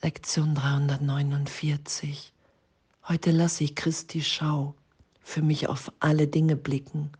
Lektion 0.00 0.54
349. 0.54 2.32
Heute 3.08 3.32
lasse 3.32 3.64
ich 3.64 3.74
Christi 3.74 4.22
Schau 4.22 4.76
für 5.24 5.42
mich 5.42 5.66
auf 5.66 5.90
alle 5.98 6.28
Dinge 6.28 6.54
blicken 6.54 7.10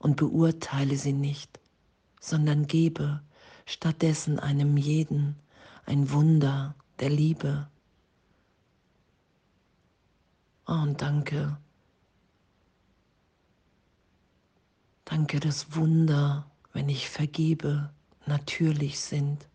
und 0.00 0.16
beurteile 0.16 0.96
sie 0.96 1.12
nicht, 1.12 1.60
sondern 2.20 2.66
gebe 2.66 3.22
stattdessen 3.66 4.40
einem 4.40 4.76
jeden 4.76 5.36
ein 5.86 6.10
Wunder 6.10 6.74
der 6.98 7.10
Liebe. 7.10 7.68
Oh, 10.66 10.72
und 10.72 11.00
danke. 11.00 11.56
Danke, 15.04 15.38
dass 15.38 15.76
Wunder, 15.76 16.50
wenn 16.72 16.88
ich 16.88 17.08
vergebe, 17.08 17.90
natürlich 18.26 18.98
sind, 18.98 19.46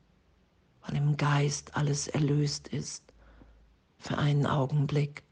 weil 0.90 0.98
im 0.98 1.18
Geist 1.18 1.76
alles 1.76 2.08
erlöst 2.08 2.68
ist 2.70 3.04
für 4.00 4.18
einen 4.18 4.48
Augenblick. 4.48 5.24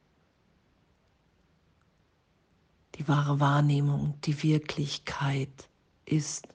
Die 2.96 3.08
wahre 3.08 3.40
Wahrnehmung, 3.40 4.20
die 4.22 4.44
Wirklichkeit 4.44 5.70
ist, 6.06 6.48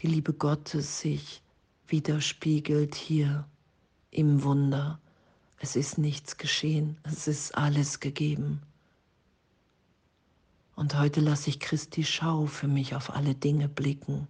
die 0.00 0.06
Liebe 0.06 0.34
Gottes 0.34 1.00
sich 1.00 1.42
widerspiegelt 1.86 2.94
hier 2.94 3.46
im 4.10 4.42
Wunder. 4.42 5.00
Es 5.58 5.76
ist 5.76 5.96
nichts 5.96 6.36
geschehen, 6.36 6.98
es 7.04 7.26
ist 7.26 7.56
alles 7.56 8.00
gegeben. 8.00 8.60
Und 10.76 10.94
heute 10.94 11.20
lasse 11.20 11.48
ich 11.48 11.58
Christi 11.58 12.04
Schau 12.04 12.46
für 12.46 12.68
mich 12.68 12.94
auf 12.94 13.10
alle 13.10 13.34
Dinge 13.34 13.68
blicken 13.68 14.28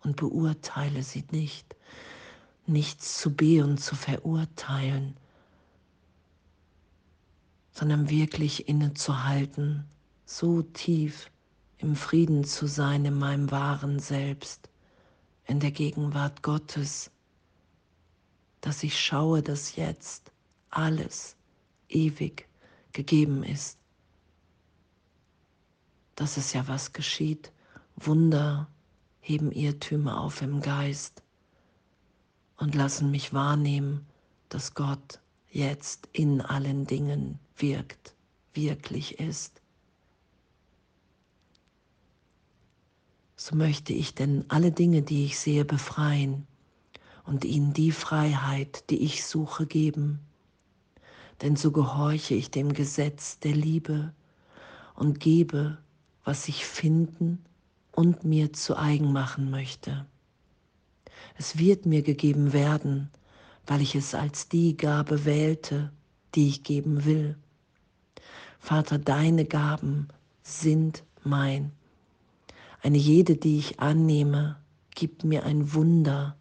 und 0.00 0.16
beurteile 0.16 1.02
sie 1.02 1.24
nicht. 1.30 1.76
Nichts 2.66 3.20
zu 3.20 3.34
be 3.34 3.62
und 3.62 3.78
zu 3.78 3.94
verurteilen, 3.94 5.16
sondern 7.72 8.08
wirklich 8.08 8.68
innezuhalten, 8.68 9.84
so 10.24 10.62
tief 10.62 11.30
im 11.78 11.96
Frieden 11.96 12.44
zu 12.44 12.66
sein 12.66 13.04
in 13.04 13.18
meinem 13.18 13.50
wahren 13.50 13.98
Selbst, 13.98 14.70
in 15.46 15.60
der 15.60 15.72
Gegenwart 15.72 16.42
Gottes, 16.42 17.10
dass 18.60 18.82
ich 18.82 18.98
schaue, 18.98 19.42
dass 19.42 19.76
jetzt 19.76 20.32
alles 20.70 21.36
ewig 21.88 22.48
gegeben 22.92 23.42
ist 23.42 23.78
das 26.16 26.36
ist 26.36 26.52
ja 26.52 26.66
was 26.68 26.92
geschieht. 26.92 27.52
Wunder 27.96 28.68
heben 29.20 29.50
Irrtümer 29.52 30.20
auf 30.20 30.42
im 30.42 30.60
Geist 30.60 31.22
und 32.56 32.74
lassen 32.74 33.10
mich 33.10 33.32
wahrnehmen, 33.32 34.06
dass 34.48 34.74
Gott 34.74 35.20
jetzt 35.50 36.08
in 36.12 36.40
allen 36.40 36.86
Dingen 36.86 37.38
wirkt, 37.56 38.14
wirklich 38.54 39.18
ist. 39.20 39.60
So 43.36 43.56
möchte 43.56 43.92
ich 43.92 44.14
denn 44.14 44.44
alle 44.48 44.72
Dinge, 44.72 45.02
die 45.02 45.26
ich 45.26 45.38
sehe, 45.38 45.64
befreien 45.64 46.46
und 47.24 47.44
ihnen 47.44 47.72
die 47.72 47.92
Freiheit, 47.92 48.88
die 48.90 49.02
ich 49.02 49.24
suche, 49.24 49.66
geben. 49.66 50.20
Denn 51.42 51.56
so 51.56 51.72
gehorche 51.72 52.34
ich 52.34 52.50
dem 52.50 52.72
Gesetz 52.72 53.38
der 53.40 53.54
Liebe 53.54 54.14
und 54.94 55.20
gebe 55.20 55.78
was 56.24 56.48
ich 56.48 56.64
finden 56.64 57.44
und 57.92 58.24
mir 58.24 58.52
zu 58.52 58.76
eigen 58.76 59.12
machen 59.12 59.50
möchte. 59.50 60.06
Es 61.34 61.58
wird 61.58 61.86
mir 61.86 62.02
gegeben 62.02 62.52
werden, 62.52 63.10
weil 63.66 63.80
ich 63.80 63.94
es 63.94 64.14
als 64.14 64.48
die 64.48 64.76
Gabe 64.76 65.24
wählte, 65.24 65.92
die 66.34 66.48
ich 66.48 66.62
geben 66.62 67.04
will. 67.04 67.36
Vater, 68.58 68.98
deine 68.98 69.44
Gaben 69.44 70.08
sind 70.42 71.02
mein. 71.22 71.72
Eine 72.82 72.98
jede, 72.98 73.36
die 73.36 73.58
ich 73.58 73.80
annehme, 73.80 74.56
gibt 74.94 75.24
mir 75.24 75.44
ein 75.44 75.72
Wunder, 75.74 76.36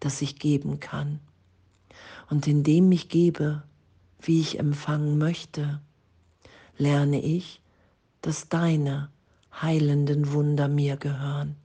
das 0.00 0.22
ich 0.22 0.38
geben 0.38 0.80
kann. 0.80 1.20
Und 2.28 2.46
indem 2.46 2.92
ich 2.92 3.08
gebe, 3.08 3.62
wie 4.20 4.40
ich 4.40 4.58
empfangen 4.58 5.18
möchte, 5.18 5.80
lerne 6.76 7.20
ich, 7.20 7.60
dass 8.20 8.48
deine 8.48 9.10
heilenden 9.52 10.32
Wunder 10.32 10.68
mir 10.68 10.96
gehören. 10.96 11.56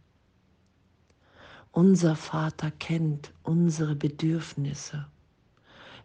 Unser 1.71 2.15
Vater 2.15 2.71
kennt 2.71 3.31
unsere 3.43 3.95
Bedürfnisse. 3.95 5.05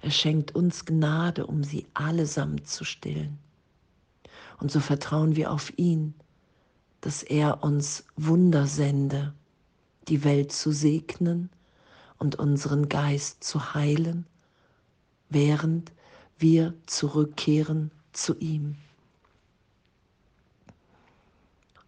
Er 0.02 0.10
schenkt 0.10 0.54
uns 0.54 0.84
Gnade, 0.84 1.46
um 1.46 1.64
sie 1.64 1.86
allesamt 1.94 2.68
zu 2.68 2.84
stillen. 2.84 3.38
Und 4.60 4.70
so 4.70 4.80
vertrauen 4.80 5.36
wir 5.36 5.50
auf 5.50 5.72
ihn, 5.78 6.14
dass 7.00 7.22
er 7.22 7.64
uns 7.64 8.04
Wunder 8.16 8.66
sende, 8.66 9.34
die 10.08 10.24
Welt 10.24 10.52
zu 10.52 10.72
segnen 10.72 11.50
und 12.18 12.36
unseren 12.36 12.88
Geist 12.88 13.42
zu 13.42 13.74
heilen, 13.74 14.26
während 15.30 15.92
wir 16.38 16.74
zurückkehren 16.86 17.90
zu 18.12 18.36
ihm. 18.38 18.76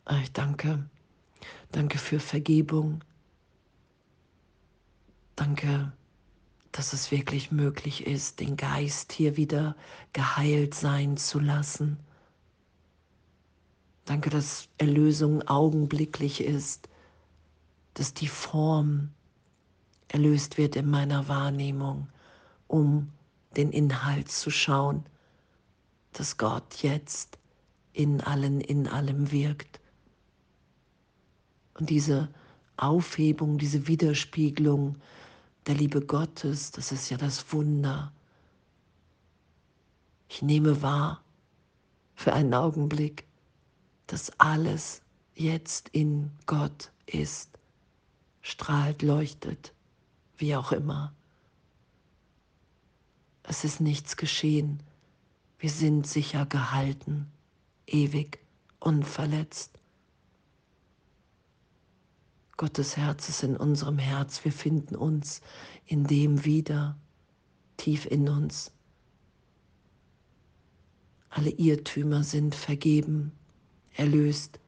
Ah, 0.06 0.20
ich 0.22 0.32
danke. 0.32 0.88
Danke 1.72 1.98
für 1.98 2.20
Vergebung. 2.20 3.00
Danke, 5.37 5.93
dass 6.73 6.93
es 6.95 7.11
wirklich 7.11 7.53
möglich 7.53 8.07
ist, 8.07 8.41
den 8.41 8.57
Geist 8.57 9.13
hier 9.13 9.37
wieder 9.37 9.77
geheilt 10.13 10.75
sein 10.75 11.17
zu 11.19 11.39
lassen. 11.39 11.99
Danke, 14.07 14.31
dass 14.31 14.69
Erlösung 14.79 15.43
augenblicklich 15.47 16.41
ist, 16.41 16.89
dass 17.95 18.15
die 18.15 18.29
Form 18.29 19.11
erlöst 20.09 20.59
wird 20.59 20.77
in 20.77 20.89
meiner 20.89 21.29
Wahrnehmung, 21.29 22.09
um 22.67 23.13
den 23.57 23.73
Inhalt 23.73 24.31
zu 24.31 24.51
schauen, 24.51 25.05
dass 26.13 26.39
Gott 26.39 26.83
jetzt 26.83 27.39
in 27.93 28.21
allen, 28.21 28.61
in 28.61 28.87
allem 28.87 29.33
wirkt. 29.33 29.81
Und 31.75 31.91
diese 31.91 32.29
Aufhebung, 32.77 33.59
diese 33.59 33.87
Widerspiegelung 33.87 34.97
der 35.66 35.75
Liebe 35.75 36.00
Gottes, 36.00 36.71
das 36.71 36.93
ist 36.93 37.10
ja 37.10 37.16
das 37.16 37.53
Wunder. 37.53 38.12
Ich 40.28 40.43
nehme 40.43 40.82
wahr 40.82 41.22
für 42.15 42.32
einen 42.32 42.54
Augenblick, 42.54 43.25
dass 44.06 44.31
alles 44.38 45.03
jetzt 45.34 45.88
in 45.91 46.31
Gott 46.47 46.91
ist, 47.06 47.59
strahlt, 48.43 49.03
leuchtet, 49.03 49.72
wie 50.38 50.55
auch 50.55 50.72
immer. 50.72 51.12
Es 53.43 53.65
ist 53.65 53.81
nichts 53.81 54.16
geschehen. 54.16 54.82
Wir 55.59 55.71
sind 55.71 56.06
sicher 56.06 56.47
gehalten, 56.47 57.31
ewig, 57.87 58.38
unverletzt. 58.81 59.78
Gottes 62.56 62.97
Herz 62.97 63.28
ist 63.28 63.43
in 63.43 63.56
unserem 63.56 63.99
Herz. 63.99 64.44
Wir 64.44 64.53
finden 64.53 64.97
uns 64.97 65.43
in 65.84 66.05
dem 66.06 66.44
wieder, 66.44 66.97
tief 67.77 68.06
in 68.06 68.28
uns. 68.28 68.72
Alle 71.28 71.50
Irrtümer 71.50 72.25
sind 72.25 72.55
vergeben, 72.55 73.33
erlöst. 73.93 74.59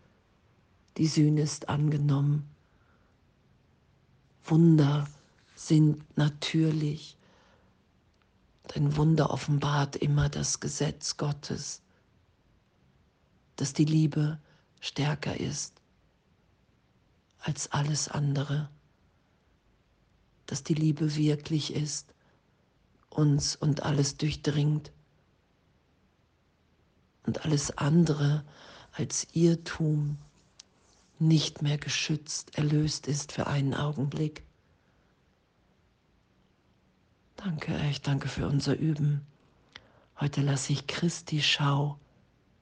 Die 0.98 1.06
Sühne 1.06 1.40
ist 1.40 1.70
angenommen. 1.70 2.46
Wunder 4.44 5.08
sind 5.54 6.04
natürlich. 6.18 7.16
Denn 8.74 8.96
Wunder 8.96 9.30
offenbart 9.30 9.96
immer 9.96 10.28
das 10.28 10.60
Gesetz 10.60 11.16
Gottes, 11.16 11.80
dass 13.56 13.72
die 13.72 13.86
Liebe 13.86 14.38
stärker 14.80 15.40
ist 15.40 15.77
als 17.40 17.70
alles 17.72 18.08
andere, 18.08 18.68
dass 20.46 20.62
die 20.62 20.74
Liebe 20.74 21.14
wirklich 21.16 21.74
ist, 21.74 22.14
uns 23.10 23.56
und 23.56 23.82
alles 23.82 24.16
durchdringt 24.16 24.92
und 27.26 27.44
alles 27.44 27.76
andere 27.76 28.44
als 28.92 29.26
Irrtum 29.32 30.18
nicht 31.18 31.62
mehr 31.62 31.78
geschützt, 31.78 32.56
erlöst 32.56 33.06
ist 33.06 33.32
für 33.32 33.46
einen 33.46 33.74
Augenblick. 33.74 34.44
Danke, 37.36 37.78
ich 37.90 38.02
danke 38.02 38.28
für 38.28 38.48
unser 38.48 38.76
Üben. 38.76 39.26
Heute 40.20 40.42
lasse 40.42 40.72
ich 40.72 40.86
Christi 40.86 41.40
Schau 41.42 41.98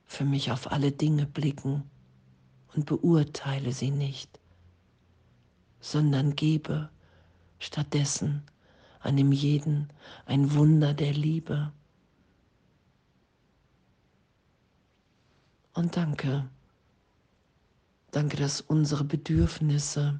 für 0.06 0.24
mich 0.24 0.50
auf 0.52 0.70
alle 0.70 0.92
Dinge 0.92 1.26
blicken 1.26 1.82
und 2.74 2.86
beurteile 2.86 3.72
sie 3.72 3.90
nicht 3.90 4.38
sondern 5.80 6.36
gebe 6.36 6.88
stattdessen 7.58 8.42
einem 9.00 9.32
jeden 9.32 9.88
ein 10.26 10.52
Wunder 10.54 10.92
der 10.94 11.12
Liebe. 11.12 11.72
Und 15.74 15.96
danke, 15.96 16.48
danke, 18.10 18.36
dass 18.36 18.60
unsere 18.60 19.04
Bedürfnisse 19.04 20.18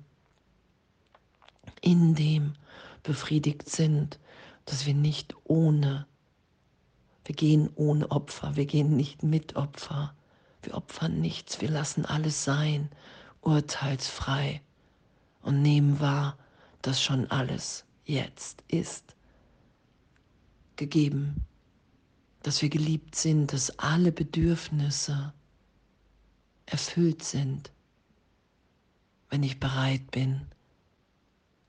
in 1.81 2.15
dem 2.15 2.55
befriedigt 3.03 3.69
sind, 3.69 4.19
dass 4.67 4.87
wir 4.87 4.95
nicht 4.95 5.35
ohne, 5.45 6.07
wir 7.25 7.35
gehen 7.35 7.71
ohne 7.75 8.11
Opfer, 8.11 8.57
wir 8.57 8.67
gehen 8.67 8.97
nicht 8.97 9.23
mit 9.23 9.57
Opfer, 9.57 10.15
wir 10.63 10.75
opfern 10.75 11.21
nichts, 11.21 11.61
wir 11.61 11.71
lassen 11.71 12.05
alles 12.05 12.45
sein, 12.45 12.91
urteilsfrei 13.41 14.61
und 15.47 15.63
nehmen 15.63 16.01
wahr, 16.01 16.37
dass 16.83 17.01
schon 17.01 17.31
alles 17.31 17.85
jetzt 18.05 18.65
ist. 18.67 19.15
Gegeben, 20.75 21.47
dass 22.43 22.63
wir 22.63 22.69
geliebt 22.69 23.15
sind, 23.15 23.53
dass 23.53 23.79
alle 23.79 24.11
Bedürfnisse 24.11 25.33
erfüllt 26.67 27.23
sind, 27.23 27.71
wenn 29.31 29.45
ich 29.45 29.61
bereit 29.61 30.11
bin 30.11 30.49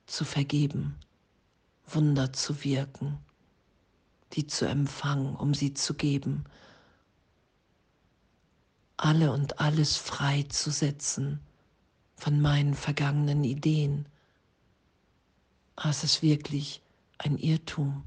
zu 0.08 0.26
vergeben, 0.26 0.96
Wunder 1.86 2.34
zu 2.34 2.64
wirken, 2.64 3.20
die 4.34 4.48
zu 4.48 4.66
empfangen, 4.66 5.36
um 5.36 5.54
sie 5.54 5.76
zu 5.76 5.94
geben, 5.94 6.46
alle 8.98 9.32
und 9.32 9.60
alles 9.60 9.98
freizusetzen 9.98 11.47
von 12.18 12.42
meinen 12.42 12.74
vergangenen 12.74 13.44
Ideen. 13.44 14.08
Es 15.82 16.04
ist 16.04 16.22
wirklich 16.22 16.82
ein 17.20 17.38
Irrtum. 17.38 18.04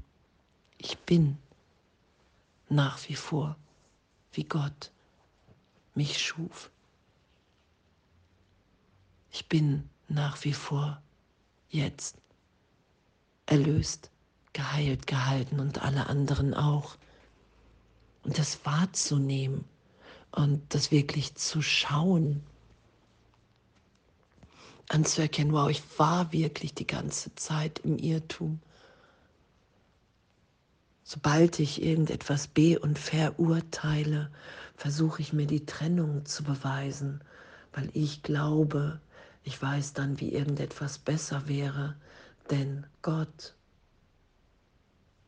Ich 0.77 0.99
bin 0.99 1.37
nach 2.69 2.99
wie 3.07 3.15
vor, 3.15 3.55
wie 4.33 4.43
Gott 4.43 4.91
mich 5.95 6.19
schuf. 6.19 6.69
Ich 9.31 9.47
bin 9.47 9.89
nach 10.09 10.43
wie 10.43 10.53
vor 10.53 11.01
jetzt 11.69 12.17
erlöst, 13.45 14.11
geheilt, 14.51 15.07
gehalten 15.07 15.59
und 15.61 15.81
alle 15.81 16.07
anderen 16.07 16.53
auch. 16.53 16.97
Und 18.23 18.37
das 18.37 18.65
wahrzunehmen 18.65 19.63
und 20.31 20.61
das 20.73 20.91
wirklich 20.91 21.35
zu 21.35 21.61
schauen, 21.61 22.43
anzuerkennen, 24.91 25.53
wow, 25.53 25.69
ich 25.69 25.83
war 25.97 26.31
wirklich 26.31 26.73
die 26.73 26.87
ganze 26.87 27.33
Zeit 27.35 27.79
im 27.79 27.97
Irrtum. 27.97 28.59
Sobald 31.03 31.59
ich 31.59 31.81
irgendetwas 31.81 32.47
be- 32.47 32.79
und 32.79 32.99
verurteile, 32.99 34.31
versuche 34.75 35.21
ich 35.21 35.33
mir 35.33 35.47
die 35.47 35.65
Trennung 35.65 36.25
zu 36.25 36.43
beweisen, 36.43 37.21
weil 37.73 37.89
ich 37.93 38.23
glaube, 38.23 38.99
ich 39.43 39.61
weiß 39.61 39.93
dann, 39.93 40.19
wie 40.19 40.33
irgendetwas 40.33 40.99
besser 40.99 41.47
wäre, 41.47 41.95
denn 42.49 42.85
Gott, 43.01 43.55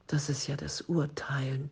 das 0.07 0.29
ist 0.29 0.47
ja 0.47 0.55
das 0.55 0.81
Urteilen. 0.81 1.69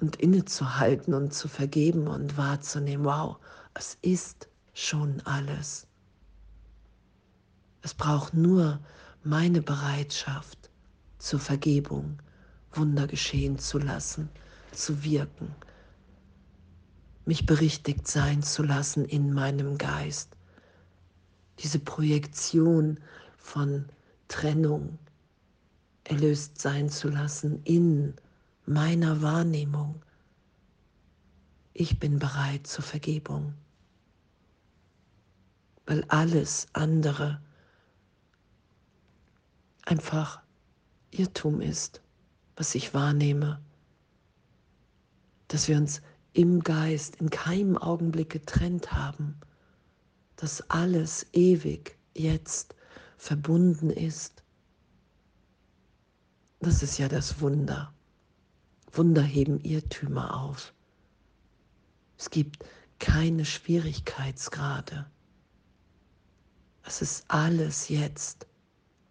Und 0.00 0.16
innezuhalten 0.16 1.14
und 1.14 1.32
zu 1.32 1.48
vergeben 1.48 2.08
und 2.08 2.36
wahrzunehmen, 2.36 3.04
wow, 3.04 3.36
es 3.74 3.96
ist 4.02 4.48
schon 4.74 5.20
alles. 5.24 5.86
Es 7.82 7.94
braucht 7.94 8.34
nur 8.34 8.80
meine 9.22 9.62
Bereitschaft 9.62 10.70
zur 11.18 11.40
Vergebung, 11.40 12.18
Wunder 12.72 13.06
geschehen 13.06 13.58
zu 13.58 13.78
lassen, 13.78 14.28
zu 14.72 15.04
wirken, 15.04 15.54
mich 17.24 17.46
berichtigt 17.46 18.08
sein 18.08 18.42
zu 18.42 18.62
lassen 18.62 19.04
in 19.04 19.32
meinem 19.32 19.78
Geist. 19.78 20.36
Diese 21.60 21.78
Projektion 21.78 22.98
von 23.38 23.86
Trennung 24.28 24.98
erlöst 26.02 26.60
sein 26.60 26.90
zu 26.90 27.08
lassen 27.08 27.62
in 27.64 28.14
meiner 28.66 29.22
Wahrnehmung. 29.22 30.02
Ich 31.72 31.98
bin 31.98 32.18
bereit 32.18 32.66
zur 32.66 32.84
Vergebung 32.84 33.54
weil 35.86 36.04
alles 36.08 36.66
andere 36.72 37.40
einfach 39.84 40.40
Irrtum 41.10 41.60
ist, 41.60 42.00
was 42.56 42.74
ich 42.74 42.94
wahrnehme, 42.94 43.60
dass 45.48 45.68
wir 45.68 45.76
uns 45.76 46.00
im 46.32 46.60
Geist 46.60 47.16
in 47.16 47.30
keinem 47.30 47.78
Augenblick 47.78 48.30
getrennt 48.30 48.92
haben, 48.92 49.36
dass 50.36 50.68
alles 50.70 51.26
ewig 51.32 51.96
jetzt 52.14 52.74
verbunden 53.16 53.90
ist. 53.90 54.42
Das 56.60 56.82
ist 56.82 56.98
ja 56.98 57.08
das 57.08 57.40
Wunder. 57.40 57.92
Wunder 58.92 59.22
heben 59.22 59.60
Irrtümer 59.60 60.40
auf. 60.40 60.72
Es 62.18 62.30
gibt 62.30 62.64
keine 62.98 63.44
Schwierigkeitsgrade. 63.44 65.06
Es 66.86 67.00
ist 67.00 67.24
alles 67.28 67.88
jetzt 67.88 68.46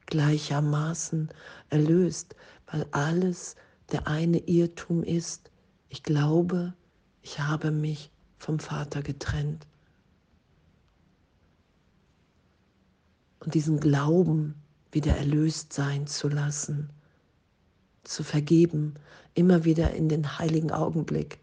gleichermaßen 0.06 1.30
erlöst, 1.72 2.36
weil 2.68 2.86
alles 2.92 3.56
der 3.92 4.08
eine 4.08 4.38
Irrtum 4.38 5.04
ist. 5.04 5.50
Ich 5.90 6.04
glaube, 6.04 6.74
ich 7.24 7.40
habe 7.40 7.72
mich 7.72 8.12
vom 8.38 8.60
Vater 8.60 9.02
getrennt. 9.02 9.66
Und 13.40 13.56
diesen 13.56 13.80
Glauben 13.80 14.54
wieder 14.92 15.18
erlöst 15.18 15.74
sein 15.74 16.06
zu 16.06 16.30
lassen, 16.30 16.92
zu 18.04 18.24
vergeben, 18.24 18.94
immer 19.34 19.66
wieder 19.66 19.92
in 19.94 20.10
den 20.10 20.38
heiligen 20.38 20.72
Augenblick 20.72 21.40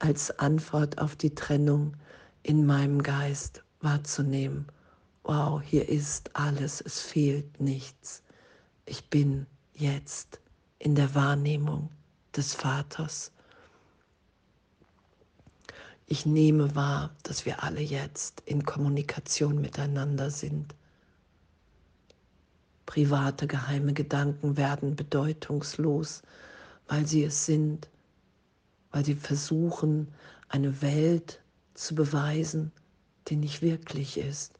als 0.00 0.36
Antwort 0.40 0.98
auf 0.98 1.14
die 1.14 1.34
Trennung 1.34 1.96
in 2.42 2.66
meinem 2.66 3.02
Geist 3.02 3.62
wahrzunehmen 3.80 4.66
wow, 5.26 5.60
hier 5.60 5.88
ist 5.88 6.30
alles, 6.36 6.80
es 6.80 7.00
fehlt 7.00 7.60
nichts. 7.60 8.22
Ich 8.84 9.10
bin 9.10 9.46
jetzt 9.74 10.40
in 10.78 10.94
der 10.94 11.14
Wahrnehmung 11.16 11.90
des 12.36 12.54
Vaters. 12.54 13.32
Ich 16.06 16.26
nehme 16.26 16.76
wahr, 16.76 17.10
dass 17.24 17.44
wir 17.44 17.64
alle 17.64 17.80
jetzt 17.80 18.40
in 18.46 18.64
Kommunikation 18.64 19.60
miteinander 19.60 20.30
sind. 20.30 20.76
Private, 22.86 23.48
geheime 23.48 23.92
Gedanken 23.94 24.56
werden 24.56 24.94
bedeutungslos, 24.94 26.22
weil 26.86 27.04
sie 27.04 27.24
es 27.24 27.44
sind, 27.44 27.88
weil 28.92 29.04
sie 29.04 29.16
versuchen, 29.16 30.06
eine 30.48 30.80
Welt 30.82 31.40
zu 31.74 31.96
beweisen, 31.96 32.70
die 33.26 33.34
nicht 33.34 33.60
wirklich 33.60 34.18
ist. 34.18 34.52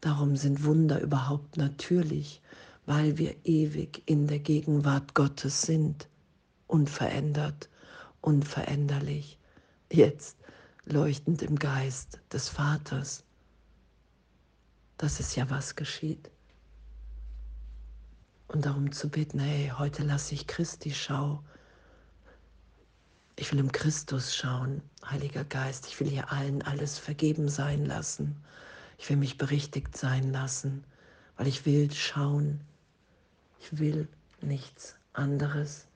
Darum 0.00 0.36
sind 0.36 0.64
Wunder 0.64 1.00
überhaupt 1.00 1.56
natürlich, 1.56 2.40
weil 2.86 3.18
wir 3.18 3.36
ewig 3.44 4.02
in 4.06 4.26
der 4.26 4.38
Gegenwart 4.38 5.14
Gottes 5.14 5.62
sind, 5.62 6.08
unverändert, 6.66 7.68
unveränderlich, 8.20 9.38
jetzt 9.90 10.38
leuchtend 10.86 11.42
im 11.42 11.58
Geist 11.58 12.18
des 12.32 12.48
Vaters. 12.48 13.24
Das 14.96 15.20
ist 15.20 15.36
ja, 15.36 15.48
was 15.50 15.76
geschieht. 15.76 16.30
Und 18.48 18.66
darum 18.66 18.90
zu 18.90 19.08
bitten, 19.08 19.38
hey, 19.38 19.72
heute 19.78 20.02
lasse 20.02 20.34
ich 20.34 20.46
Christi 20.46 20.90
Schau. 20.92 21.42
Ich 23.36 23.52
will 23.52 23.60
im 23.60 23.72
Christus 23.72 24.34
schauen, 24.34 24.82
Heiliger 25.08 25.44
Geist. 25.44 25.86
Ich 25.86 26.00
will 26.00 26.08
hier 26.08 26.30
allen 26.32 26.60
alles 26.62 26.98
vergeben 26.98 27.48
sein 27.48 27.86
lassen. 27.86 28.36
Ich 29.00 29.08
will 29.08 29.16
mich 29.16 29.38
berichtigt 29.38 29.96
sein 29.96 30.30
lassen, 30.30 30.84
weil 31.38 31.46
ich 31.46 31.64
will 31.64 31.90
schauen. 31.90 32.60
Ich 33.58 33.78
will 33.78 34.06
nichts 34.42 34.94
anderes. 35.14 35.88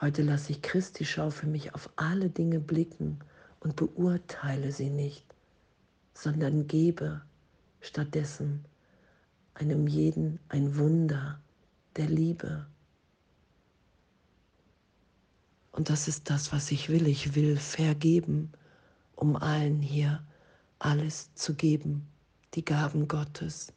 Heute 0.00 0.22
lasse 0.22 0.50
ich 0.50 0.60
Christi 0.60 1.04
Schau 1.04 1.30
für 1.30 1.46
mich 1.46 1.72
auf 1.72 1.88
alle 1.94 2.30
Dinge 2.30 2.58
blicken 2.58 3.20
und 3.60 3.76
beurteile 3.76 4.72
sie 4.72 4.90
nicht, 4.90 5.24
sondern 6.14 6.66
gebe 6.66 7.22
stattdessen 7.80 8.64
einem 9.54 9.86
jeden 9.86 10.40
ein 10.48 10.76
Wunder 10.76 11.40
der 11.94 12.08
Liebe. 12.08 12.66
Und 15.70 15.90
das 15.90 16.08
ist 16.08 16.28
das, 16.28 16.52
was 16.52 16.72
ich 16.72 16.88
will. 16.88 17.06
Ich 17.06 17.36
will 17.36 17.56
vergeben, 17.56 18.50
um 19.14 19.36
allen 19.36 19.80
hier 19.80 20.20
alles 20.84 21.32
zu 21.34 21.54
geben, 21.54 22.06
die 22.52 22.64
Gaben 22.64 23.08
Gottes, 23.08 23.72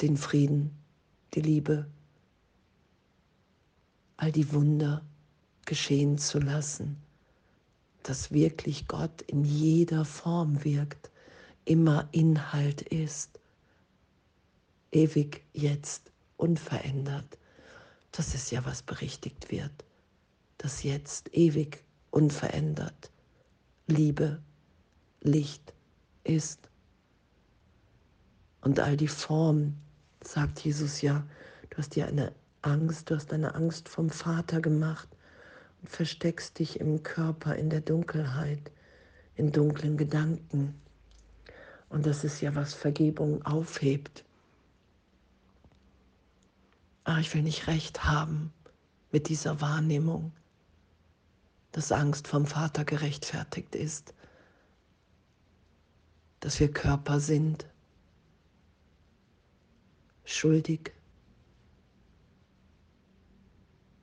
den 0.00 0.16
Frieden, 0.16 0.70
die 1.34 1.40
Liebe, 1.40 1.86
all 4.16 4.30
die 4.30 4.52
Wunder 4.52 5.04
geschehen 5.66 6.18
zu 6.18 6.38
lassen, 6.38 7.02
dass 8.04 8.30
wirklich 8.30 8.86
Gott 8.86 9.22
in 9.22 9.44
jeder 9.44 10.04
Form 10.04 10.62
wirkt, 10.62 11.10
immer 11.64 12.08
Inhalt 12.12 12.82
ist, 12.82 13.40
ewig 14.92 15.42
jetzt 15.52 16.12
unverändert. 16.36 17.38
Das 18.12 18.36
ist 18.36 18.52
ja, 18.52 18.64
was 18.64 18.82
berichtigt 18.82 19.50
wird, 19.50 19.84
dass 20.58 20.84
jetzt 20.84 21.34
ewig 21.34 21.82
unverändert 22.12 23.10
Liebe, 23.88 24.40
Licht 25.24 25.72
ist. 26.22 26.68
Und 28.60 28.78
all 28.78 28.96
die 28.96 29.08
Formen, 29.08 29.80
sagt 30.22 30.60
Jesus 30.60 31.00
ja, 31.00 31.26
du 31.70 31.78
hast 31.78 31.96
dir 31.96 32.06
eine 32.06 32.32
Angst, 32.62 33.10
du 33.10 33.16
hast 33.16 33.32
eine 33.32 33.54
Angst 33.54 33.88
vom 33.88 34.10
Vater 34.10 34.60
gemacht 34.60 35.08
und 35.80 35.90
versteckst 35.90 36.58
dich 36.58 36.78
im 36.78 37.02
Körper, 37.02 37.56
in 37.56 37.68
der 37.68 37.80
Dunkelheit, 37.80 38.70
in 39.34 39.50
dunklen 39.50 39.96
Gedanken. 39.96 40.80
Und 41.88 42.06
das 42.06 42.24
ist 42.24 42.40
ja, 42.40 42.54
was 42.54 42.74
Vergebung 42.74 43.44
aufhebt. 43.44 44.24
Ah, 47.04 47.18
ich 47.18 47.34
will 47.34 47.42
nicht 47.42 47.66
recht 47.66 48.04
haben 48.04 48.52
mit 49.10 49.28
dieser 49.28 49.60
Wahrnehmung, 49.60 50.32
dass 51.72 51.92
Angst 51.92 52.28
vom 52.28 52.46
Vater 52.46 52.84
gerechtfertigt 52.84 53.74
ist, 53.74 54.14
dass 56.44 56.60
wir 56.60 56.70
Körper 56.70 57.20
sind, 57.20 57.64
schuldig. 60.26 60.92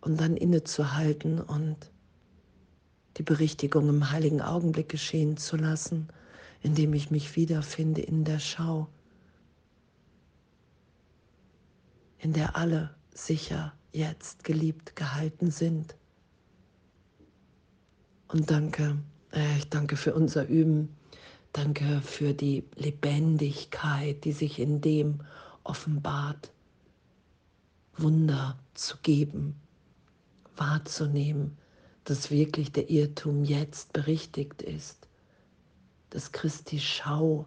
Und 0.01 0.19
dann 0.19 0.35
innezuhalten 0.35 1.39
und 1.39 1.77
die 3.17 3.23
Berichtigung 3.23 3.87
im 3.89 4.09
heiligen 4.09 4.41
Augenblick 4.41 4.89
geschehen 4.89 5.37
zu 5.37 5.55
lassen, 5.55 6.07
indem 6.63 6.95
ich 6.95 7.11
mich 7.11 7.35
wiederfinde 7.35 8.01
in 8.01 8.23
der 8.23 8.39
Schau, 8.39 8.87
in 12.17 12.33
der 12.33 12.55
alle 12.55 12.95
sicher 13.13 13.71
jetzt 13.91 14.43
geliebt 14.43 14.95
gehalten 14.95 15.51
sind. 15.51 15.95
Und 18.29 18.49
danke, 18.49 18.97
äh, 19.31 19.57
ich 19.59 19.69
danke 19.69 19.95
für 19.95 20.15
unser 20.15 20.47
Üben, 20.47 20.97
danke 21.53 22.01
für 22.01 22.33
die 22.33 22.63
Lebendigkeit, 22.75 24.23
die 24.23 24.31
sich 24.31 24.59
in 24.59 24.81
dem 24.81 25.21
offenbart, 25.63 26.51
Wunder 27.97 28.57
zu 28.73 28.97
geben, 29.03 29.55
wahrzunehmen, 30.55 31.57
dass 32.05 32.31
wirklich 32.31 32.71
der 32.71 32.89
Irrtum 32.89 33.43
jetzt 33.43 33.93
berichtigt 33.93 34.61
ist, 34.61 35.07
dass 36.09 36.31
Christi 36.31 36.79
Schau 36.79 37.45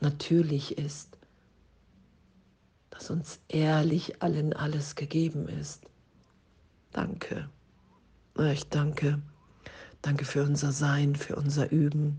natürlich 0.00 0.78
ist, 0.78 1.18
dass 2.90 3.10
uns 3.10 3.38
ehrlich 3.48 4.22
allen 4.22 4.52
alles 4.52 4.96
gegeben 4.96 5.46
ist. 5.48 5.82
Danke. 6.92 7.48
Ich 8.52 8.68
danke. 8.68 9.20
Danke 10.02 10.24
für 10.24 10.42
unser 10.42 10.72
Sein, 10.72 11.14
für 11.14 11.36
unser 11.36 11.70
Üben 11.70 12.18